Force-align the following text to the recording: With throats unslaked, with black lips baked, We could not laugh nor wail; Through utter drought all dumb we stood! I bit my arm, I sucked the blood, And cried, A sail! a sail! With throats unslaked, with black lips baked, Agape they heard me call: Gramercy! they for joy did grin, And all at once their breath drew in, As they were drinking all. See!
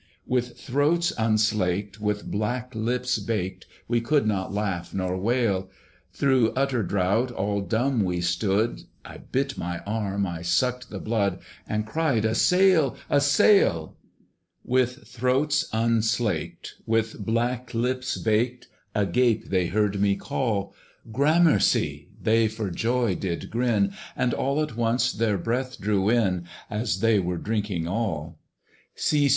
With 0.25 0.57
throats 0.59 1.13
unslaked, 1.15 1.99
with 2.01 2.25
black 2.25 2.73
lips 2.73 3.19
baked, 3.19 3.67
We 3.87 4.01
could 4.01 4.25
not 4.25 4.51
laugh 4.51 4.95
nor 4.95 5.15
wail; 5.15 5.69
Through 6.11 6.53
utter 6.55 6.81
drought 6.81 7.29
all 7.29 7.61
dumb 7.61 8.03
we 8.03 8.19
stood! 8.19 8.81
I 9.05 9.19
bit 9.19 9.59
my 9.59 9.77
arm, 9.85 10.25
I 10.25 10.41
sucked 10.41 10.89
the 10.89 10.97
blood, 10.97 11.37
And 11.67 11.85
cried, 11.85 12.25
A 12.25 12.33
sail! 12.33 12.95
a 13.11 13.21
sail! 13.21 13.95
With 14.63 15.07
throats 15.07 15.69
unslaked, 15.71 16.77
with 16.87 17.23
black 17.23 17.75
lips 17.75 18.17
baked, 18.17 18.69
Agape 18.95 19.49
they 19.51 19.67
heard 19.67 20.01
me 20.01 20.15
call: 20.15 20.73
Gramercy! 21.11 22.09
they 22.19 22.47
for 22.47 22.71
joy 22.71 23.13
did 23.13 23.51
grin, 23.51 23.93
And 24.15 24.33
all 24.33 24.63
at 24.63 24.75
once 24.75 25.13
their 25.13 25.37
breath 25.37 25.79
drew 25.79 26.09
in, 26.09 26.47
As 26.71 27.01
they 27.01 27.19
were 27.19 27.37
drinking 27.37 27.87
all. 27.87 28.39
See! 28.95 29.29